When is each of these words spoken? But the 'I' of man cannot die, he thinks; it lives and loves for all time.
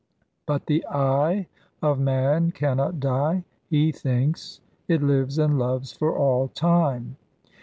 But 0.47 0.65
the 0.65 0.83
'I' 0.87 1.45
of 1.83 1.99
man 1.99 2.49
cannot 2.53 2.99
die, 2.99 3.43
he 3.69 3.91
thinks; 3.91 4.59
it 4.87 5.03
lives 5.03 5.37
and 5.37 5.59
loves 5.59 5.91
for 5.93 6.17
all 6.17 6.47
time. 6.47 7.17